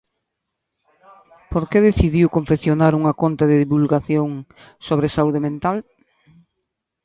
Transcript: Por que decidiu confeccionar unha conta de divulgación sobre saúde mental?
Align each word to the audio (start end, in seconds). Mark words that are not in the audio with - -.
Por 1.51 1.63
que 1.69 1.85
decidiu 1.89 2.27
confeccionar 2.37 2.91
unha 2.99 3.17
conta 3.21 3.43
de 3.47 3.59
divulgación 3.63 4.29
sobre 4.87 5.13
saúde 5.15 5.39
mental? 5.47 5.77